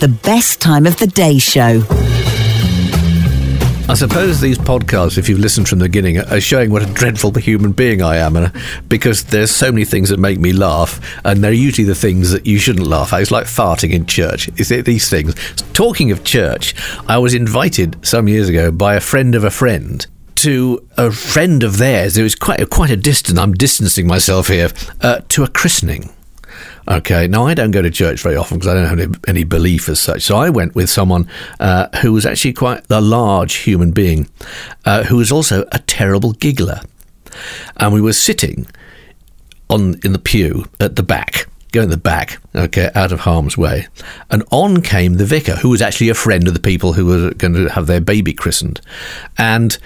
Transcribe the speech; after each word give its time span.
The 0.00 0.08
best 0.08 0.62
time 0.62 0.86
of 0.86 0.96
the 0.96 1.06
day 1.06 1.36
show. 1.38 1.82
I 3.86 3.94
suppose 3.94 4.40
these 4.40 4.56
podcasts, 4.56 5.18
if 5.18 5.28
you've 5.28 5.40
listened 5.40 5.68
from 5.68 5.78
the 5.78 5.84
beginning, 5.84 6.18
are 6.18 6.40
showing 6.40 6.70
what 6.70 6.82
a 6.82 6.86
dreadful 6.86 7.34
human 7.34 7.72
being 7.72 8.00
I 8.00 8.16
am, 8.16 8.34
and 8.34 8.50
because 8.88 9.24
there's 9.24 9.50
so 9.50 9.70
many 9.70 9.84
things 9.84 10.08
that 10.08 10.18
make 10.18 10.38
me 10.38 10.54
laugh, 10.54 11.20
and 11.22 11.44
they're 11.44 11.52
usually 11.52 11.86
the 11.86 11.94
things 11.94 12.30
that 12.30 12.46
you 12.46 12.58
shouldn't 12.58 12.86
laugh 12.86 13.12
at. 13.12 13.20
It's 13.20 13.30
like 13.30 13.44
farting 13.44 13.90
in 13.90 14.06
church. 14.06 14.48
Is 14.58 14.70
it 14.70 14.86
these 14.86 15.10
things? 15.10 15.34
Talking 15.74 16.10
of 16.10 16.24
church, 16.24 16.74
I 17.06 17.18
was 17.18 17.34
invited 17.34 17.98
some 18.02 18.26
years 18.26 18.48
ago 18.48 18.70
by 18.70 18.94
a 18.94 19.00
friend 19.00 19.34
of 19.34 19.44
a 19.44 19.50
friend 19.50 20.06
to 20.36 20.82
a 20.96 21.12
friend 21.12 21.62
of 21.62 21.76
theirs. 21.76 22.16
It 22.16 22.22
was 22.22 22.34
quite 22.34 22.70
quite 22.70 22.90
a 22.90 22.96
distance. 22.96 23.38
I'm 23.38 23.52
distancing 23.52 24.06
myself 24.06 24.48
here 24.48 24.70
uh, 25.02 25.20
to 25.28 25.44
a 25.44 25.48
christening. 25.48 26.08
Okay, 26.90 27.28
now 27.28 27.46
I 27.46 27.54
don't 27.54 27.70
go 27.70 27.82
to 27.82 27.90
church 27.90 28.20
very 28.20 28.34
often 28.34 28.58
because 28.58 28.66
I 28.66 28.74
don't 28.74 28.88
have 28.88 28.98
any, 28.98 29.18
any, 29.28 29.44
belief 29.44 29.88
as 29.88 30.00
such. 30.00 30.22
So 30.22 30.36
I 30.36 30.50
went 30.50 30.74
with 30.74 30.90
someone 30.90 31.28
uh, 31.60 31.86
who 31.98 32.12
was 32.12 32.26
actually 32.26 32.52
quite 32.52 32.84
a 32.90 33.00
large 33.00 33.54
human 33.54 33.92
being, 33.92 34.28
uh, 34.84 35.04
who 35.04 35.18
was 35.18 35.30
also 35.30 35.64
a 35.70 35.78
terrible 35.78 36.32
giggler, 36.32 36.80
and 37.76 37.94
we 37.94 38.00
were 38.00 38.12
sitting 38.12 38.66
on 39.68 40.00
in 40.02 40.12
the 40.12 40.18
pew 40.18 40.64
at 40.80 40.96
the 40.96 41.04
back. 41.04 41.46
Go 41.70 41.82
in 41.82 41.90
the 41.90 41.96
back, 41.96 42.42
okay, 42.56 42.90
out 42.96 43.12
of 43.12 43.20
harm's 43.20 43.56
way. 43.56 43.86
And 44.28 44.42
on 44.50 44.82
came 44.82 45.14
the 45.14 45.24
vicar, 45.24 45.54
who 45.54 45.68
was 45.68 45.80
actually 45.80 46.08
a 46.08 46.14
friend 46.14 46.48
of 46.48 46.54
the 46.54 46.60
people 46.60 46.94
who 46.94 47.06
were 47.06 47.32
going 47.34 47.54
to 47.54 47.68
have 47.68 47.86
their 47.86 48.00
baby 48.00 48.32
christened. 48.32 48.80
And 49.38 49.78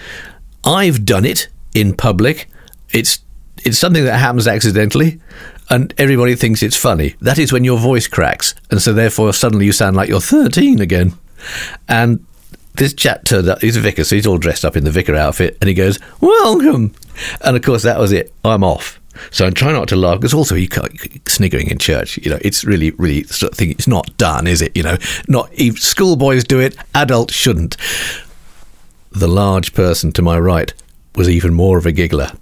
I've 0.64 1.04
done 1.04 1.26
it 1.26 1.48
in 1.74 1.94
public. 1.94 2.48
It's 2.92 3.18
it's 3.62 3.78
something 3.78 4.04
that 4.04 4.18
happens 4.18 4.48
accidentally 4.48 5.20
and 5.70 5.94
everybody 5.98 6.34
thinks 6.34 6.62
it's 6.62 6.76
funny. 6.76 7.14
That 7.20 7.38
is 7.38 7.52
when 7.52 7.64
your 7.64 7.78
voice 7.78 8.06
cracks, 8.06 8.54
and 8.70 8.80
so 8.80 8.92
therefore 8.92 9.32
suddenly 9.32 9.66
you 9.66 9.72
sound 9.72 9.96
like 9.96 10.08
you're 10.08 10.20
13 10.20 10.80
again. 10.80 11.14
And 11.88 12.24
this 12.74 12.94
chap 12.94 13.24
turned 13.24 13.48
up, 13.48 13.60
he's 13.60 13.76
a 13.76 13.80
vicar, 13.80 14.04
so 14.04 14.16
he's 14.16 14.26
all 14.26 14.38
dressed 14.38 14.64
up 14.64 14.76
in 14.76 14.84
the 14.84 14.90
vicar 14.90 15.14
outfit, 15.14 15.56
and 15.60 15.68
he 15.68 15.74
goes, 15.74 15.98
Welcome! 16.20 16.94
And 17.40 17.56
of 17.56 17.62
course, 17.62 17.82
that 17.82 17.98
was 17.98 18.12
it. 18.12 18.32
I'm 18.44 18.64
off. 18.64 19.00
So 19.30 19.46
I 19.46 19.50
try 19.50 19.70
not 19.70 19.88
to 19.88 19.96
laugh 19.96 20.18
because 20.18 20.34
also 20.34 20.56
you 20.56 20.68
can't 20.68 20.92
sniggering 21.28 21.70
in 21.70 21.78
church. 21.78 22.18
You 22.18 22.30
know, 22.30 22.38
it's 22.40 22.64
really, 22.64 22.90
really 22.92 23.22
sort 23.24 23.52
of 23.52 23.58
thing. 23.58 23.70
It's 23.70 23.86
not 23.86 24.16
done, 24.16 24.48
is 24.48 24.60
it? 24.60 24.76
You 24.76 24.82
know, 24.82 24.96
not 25.28 25.52
even 25.54 25.76
schoolboys 25.76 26.42
do 26.42 26.58
it. 26.58 26.76
Adults 26.94 27.32
shouldn't. 27.32 27.76
The 29.12 29.28
large 29.28 29.72
person 29.72 30.10
to 30.12 30.22
my 30.22 30.38
right 30.38 30.74
was 31.14 31.28
even 31.28 31.54
more 31.54 31.78
of 31.78 31.86
a 31.86 31.92
giggler. 31.92 32.32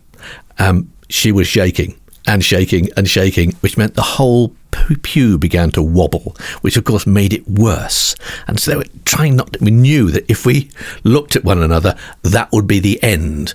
Um, 0.58 0.90
she 1.10 1.30
was 1.30 1.46
shaking 1.46 2.00
and 2.26 2.44
shaking 2.44 2.88
and 2.96 3.08
shaking, 3.08 3.52
which 3.60 3.76
meant 3.76 3.94
the 3.94 4.02
whole 4.02 4.54
pew 5.02 5.38
began 5.38 5.70
to 5.70 5.82
wobble, 5.82 6.36
which 6.60 6.76
of 6.76 6.84
course 6.84 7.06
made 7.06 7.32
it 7.32 7.46
worse. 7.48 8.14
And 8.46 8.58
so 8.58 8.70
they 8.70 8.76
were 8.78 8.84
trying 9.04 9.36
not. 9.36 9.52
To, 9.54 9.64
we 9.64 9.70
knew 9.70 10.10
that 10.10 10.30
if 10.30 10.46
we 10.46 10.70
looked 11.04 11.36
at 11.36 11.44
one 11.44 11.62
another, 11.62 11.96
that 12.22 12.50
would 12.52 12.66
be 12.66 12.78
the 12.78 13.02
end. 13.02 13.54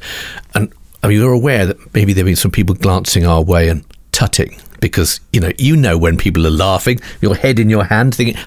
And 0.54 0.72
I 1.04 1.08
mean, 1.08 1.20
we 1.20 1.26
were 1.26 1.34
aware 1.34 1.66
that 1.66 1.94
maybe 1.94 2.14
there 2.14 2.24
had 2.24 2.30
been 2.30 2.36
some 2.36 2.52
people 2.52 2.76
glancing 2.76 3.26
our 3.26 3.42
way 3.42 3.70
and 3.70 3.84
tutting. 4.12 4.60
Because 4.80 5.20
you 5.34 5.40
know, 5.40 5.52
you 5.58 5.76
know 5.76 5.98
when 5.98 6.18
people 6.18 6.46
are 6.46 6.52
laughing, 6.52 7.00
your 7.20 7.34
head 7.34 7.58
in 7.58 7.68
your 7.68 7.84
hand, 7.84 8.14
thinking 8.14 8.40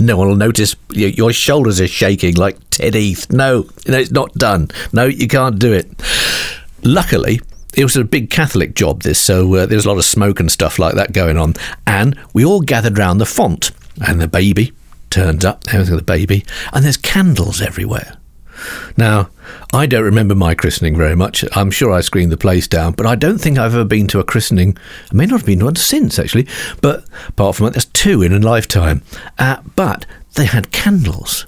no 0.00 0.16
one 0.16 0.26
will 0.26 0.34
notice. 0.34 0.74
Your 0.90 1.32
shoulders 1.32 1.80
are 1.80 1.86
shaking 1.86 2.34
like 2.34 2.56
Ted 2.70 2.94
Heath. 2.94 3.30
No, 3.30 3.68
no, 3.86 3.98
it's 3.98 4.10
not 4.10 4.34
done. 4.34 4.68
No, 4.92 5.04
you 5.04 5.28
can't 5.28 5.60
do 5.60 5.72
it. 5.72 5.88
Luckily, 6.82 7.40
it 7.76 7.84
was 7.84 7.96
a 7.96 8.04
big 8.04 8.30
Catholic 8.30 8.74
job, 8.74 9.02
this, 9.02 9.18
so 9.18 9.54
uh, 9.54 9.66
there 9.66 9.76
was 9.76 9.84
a 9.84 9.88
lot 9.88 9.98
of 9.98 10.04
smoke 10.04 10.40
and 10.40 10.50
stuff 10.50 10.78
like 10.78 10.94
that 10.94 11.12
going 11.12 11.36
on. 11.36 11.54
And 11.86 12.18
we 12.32 12.44
all 12.44 12.62
gathered 12.62 12.98
round 12.98 13.20
the 13.20 13.26
font, 13.26 13.70
and 14.06 14.20
the 14.20 14.26
baby 14.26 14.72
turns 15.10 15.44
up, 15.44 15.64
everything 15.72 15.96
the 15.96 16.02
baby, 16.02 16.44
and 16.72 16.84
there's 16.84 16.96
candles 16.96 17.60
everywhere. 17.60 18.16
Now, 18.96 19.28
I 19.74 19.84
don't 19.84 20.04
remember 20.04 20.34
my 20.34 20.54
christening 20.54 20.96
very 20.96 21.14
much. 21.14 21.44
I'm 21.54 21.70
sure 21.70 21.92
I 21.92 22.00
screamed 22.00 22.32
the 22.32 22.38
place 22.38 22.66
down, 22.66 22.92
but 22.92 23.04
I 23.04 23.14
don't 23.14 23.38
think 23.38 23.58
I've 23.58 23.74
ever 23.74 23.84
been 23.84 24.06
to 24.08 24.20
a 24.20 24.24
christening. 24.24 24.78
I 25.12 25.14
may 25.14 25.26
not 25.26 25.40
have 25.40 25.46
been 25.46 25.58
to 25.58 25.66
one 25.66 25.76
since, 25.76 26.18
actually, 26.18 26.48
but 26.80 27.04
apart 27.28 27.56
from 27.56 27.66
that, 27.66 27.74
there's 27.74 27.84
two 27.84 28.22
in 28.22 28.32
a 28.32 28.38
lifetime. 28.38 29.02
Uh, 29.38 29.58
but 29.76 30.06
they 30.34 30.46
had 30.46 30.72
candles. 30.72 31.46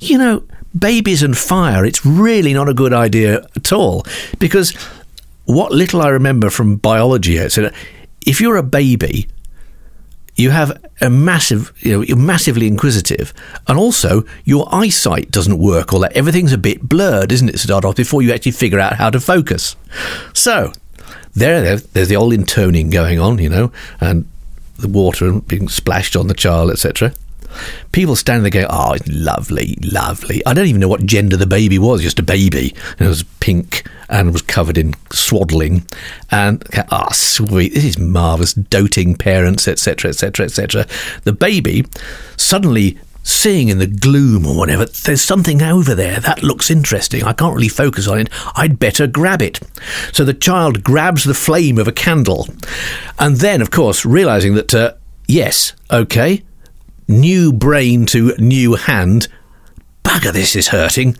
You 0.00 0.18
know, 0.18 0.42
babies 0.76 1.22
and 1.22 1.38
fire, 1.38 1.84
it's 1.84 2.04
really 2.04 2.52
not 2.52 2.68
a 2.68 2.74
good 2.74 2.92
idea 2.92 3.46
at 3.54 3.72
all 3.72 4.04
because 4.38 4.74
what 5.54 5.72
little 5.72 6.02
I 6.02 6.08
remember 6.08 6.50
from 6.50 6.76
biology, 6.76 7.36
said 7.48 7.74
if 8.26 8.40
you're 8.40 8.56
a 8.56 8.62
baby, 8.62 9.28
you 10.34 10.50
have 10.50 10.82
a 11.00 11.10
massive, 11.10 11.72
you 11.80 11.92
know, 11.92 12.02
you're 12.02 12.16
massively 12.16 12.66
inquisitive, 12.66 13.34
and 13.66 13.78
also 13.78 14.24
your 14.44 14.66
eyesight 14.72 15.30
doesn't 15.30 15.58
work 15.58 15.92
or 15.92 16.00
that. 16.00 16.16
Everything's 16.16 16.52
a 16.52 16.58
bit 16.58 16.82
blurred, 16.88 17.32
isn't 17.32 17.48
it? 17.48 17.52
To 17.52 17.58
start 17.58 17.84
off 17.84 17.96
before 17.96 18.22
you 18.22 18.32
actually 18.32 18.52
figure 18.52 18.80
out 18.80 18.94
how 18.94 19.10
to 19.10 19.20
focus. 19.20 19.76
So 20.32 20.72
there 21.34 21.76
there's 21.76 22.08
the 22.08 22.16
old 22.16 22.32
intoning 22.32 22.90
going 22.90 23.18
on, 23.18 23.38
you 23.38 23.48
know, 23.48 23.72
and 24.00 24.26
the 24.78 24.88
water 24.88 25.40
being 25.40 25.68
splashed 25.68 26.16
on 26.16 26.28
the 26.28 26.34
child, 26.34 26.70
etc. 26.70 27.12
People 27.92 28.16
standing 28.16 28.42
there 28.42 28.50
going, 28.50 28.66
"Oh, 28.70 28.92
it's 28.92 29.08
lovely, 29.08 29.76
lovely." 29.82 30.44
I 30.46 30.54
don't 30.54 30.66
even 30.66 30.80
know 30.80 30.88
what 30.88 31.06
gender 31.06 31.36
the 31.36 31.46
baby 31.46 31.78
was, 31.78 32.02
just 32.02 32.18
a 32.18 32.22
baby. 32.22 32.74
it 32.98 33.06
was 33.06 33.24
pink 33.40 33.84
and 34.08 34.32
was 34.32 34.42
covered 34.42 34.78
in 34.78 34.94
swaddling. 35.10 35.86
And 36.30 36.64
ah, 36.90 37.08
oh, 37.08 37.12
sweet, 37.12 37.74
this 37.74 37.84
is 37.84 37.98
marvelous. 37.98 38.52
Doting 38.54 39.16
parents, 39.16 39.66
etc., 39.68 40.10
etc., 40.10 40.46
etc. 40.46 40.86
The 41.24 41.32
baby 41.32 41.84
suddenly 42.36 42.98
seeing 43.22 43.68
in 43.68 43.78
the 43.78 43.86
gloom 43.86 44.46
or 44.46 44.56
whatever, 44.56 44.84
there's 44.84 45.22
something 45.22 45.62
over 45.62 45.94
there 45.94 46.20
that 46.20 46.42
looks 46.42 46.70
interesting. 46.70 47.22
I 47.22 47.32
can't 47.32 47.54
really 47.54 47.68
focus 47.68 48.08
on 48.08 48.18
it. 48.18 48.28
I'd 48.56 48.78
better 48.78 49.06
grab 49.06 49.42
it. 49.42 49.60
So 50.12 50.24
the 50.24 50.34
child 50.34 50.82
grabs 50.82 51.24
the 51.24 51.34
flame 51.34 51.78
of 51.78 51.88
a 51.88 51.92
candle, 51.92 52.48
and 53.18 53.36
then, 53.36 53.62
of 53.62 53.70
course, 53.70 54.04
realizing 54.04 54.54
that 54.54 54.74
uh, 54.74 54.94
yes, 55.28 55.72
okay, 55.90 56.42
new 57.08 57.52
brain 57.52 58.06
to 58.06 58.34
new 58.38 58.74
hand. 58.74 59.28
Bugger, 60.04 60.32
this 60.32 60.56
is 60.56 60.68
hurting. 60.68 61.16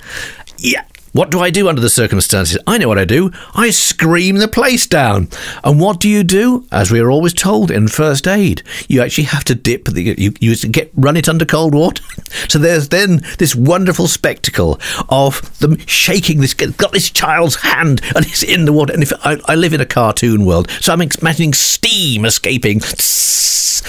Yeah, 0.59 0.85
what 1.13 1.31
do 1.31 1.41
I 1.41 1.51
do 1.51 1.69
under 1.69 1.81
the 1.81 1.91
circumstances? 1.91 2.59
I 2.67 2.79
know 2.79 2.89
what 2.89 2.99
I 2.99 3.05
do. 3.05 3.31
I 3.55 3.71
scream 3.71 4.37
the 4.37 4.49
place 4.49 4.87
down. 4.87 5.29
And 5.63 5.79
what 5.79 6.01
do 6.01 6.09
you 6.09 6.25
do? 6.25 6.67
As 6.73 6.91
we 6.91 7.01
are 7.01 7.11
always 7.11 7.35
told 7.35 7.71
in 7.71 7.89
first 7.89 8.27
aid, 8.27 8.63
you 8.89 9.03
actually 9.03 9.25
have 9.25 9.45
to 9.45 9.55
dip 9.55 9.85
the 9.85 10.03
you, 10.03 10.33
you 10.41 10.57
get 10.57 10.91
run 10.95 11.17
it 11.17 11.29
under 11.29 11.45
cold 11.45 11.75
water. 11.75 12.03
so 12.49 12.59
there's 12.59 12.89
then 12.89 13.23
this 13.39 13.55
wonderful 13.55 14.09
spectacle 14.09 14.81
of 15.11 15.59
them 15.59 15.79
shaking 15.87 16.41
this 16.41 16.55
got 16.55 16.93
this 16.93 17.11
child's 17.11 17.57
hand 17.57 18.01
and 18.17 18.25
it's 18.25 18.43
in 18.43 18.65
the 18.65 18.73
water. 18.73 18.95
And 18.95 19.03
if 19.03 19.13
I, 19.25 19.39
I 19.47 19.55
live 19.55 19.75
in 19.75 19.81
a 19.81 19.87
cartoon 19.87 20.47
world, 20.47 20.71
so 20.81 20.93
I'm 20.93 21.03
imagining 21.03 21.53
steam 21.53 22.25
escaping. 22.25 22.81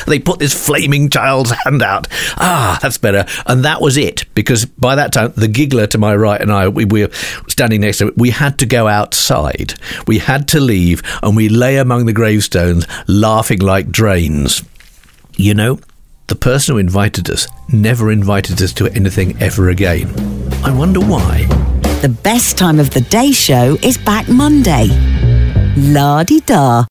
They 0.08 0.20
put 0.20 0.40
this 0.40 0.54
flaming 0.54 1.10
child's 1.10 1.52
hand 1.52 1.82
out. 1.82 2.08
Ah, 2.38 2.80
that's 2.82 2.98
better. 2.98 3.26
And 3.46 3.64
that 3.64 3.82
was 3.82 3.98
it 3.98 4.26
because 4.34 4.66
by 4.66 4.96
that 4.96 5.14
time 5.14 5.34
the 5.36 5.48
giggler 5.48 5.88
to 5.88 5.98
my 5.98 6.16
right 6.16 6.42
and 6.42 6.52
I 6.52 6.68
we 6.68 6.86
were 6.86 7.10
standing 7.48 7.82
next 7.82 8.00
to 8.00 8.08
it, 8.08 8.18
we 8.18 8.32
had 8.32 8.58
to 8.60 8.66
go 8.66 8.88
outside. 8.88 9.76
We 10.08 10.20
had 10.20 10.48
to 10.50 10.60
leave, 10.60 11.02
and 11.22 11.36
we 11.36 11.50
lay 11.50 11.78
among 11.78 12.06
the 12.06 12.14
gravestones 12.14 12.86
laughing 13.08 13.60
like 13.60 13.92
drains. 13.92 14.64
You 15.36 15.54
know, 15.54 15.80
the 16.28 16.36
person 16.36 16.76
who 16.76 16.80
invited 16.80 17.30
us 17.30 17.48
never 17.72 18.12
invited 18.12 18.62
us 18.62 18.74
to 18.74 18.88
anything 18.88 19.42
ever 19.42 19.70
again. 19.70 20.08
I 20.64 20.72
wonder 20.72 21.00
why. 21.00 21.46
The 22.02 22.10
best 22.24 22.58
time 22.58 22.80
of 22.80 22.90
the 22.90 23.02
day 23.02 23.32
show 23.32 23.78
is 23.84 23.98
back 23.98 24.28
Monday. 24.28 24.88
La 25.78 26.24
di 26.24 26.40
da. 26.40 26.82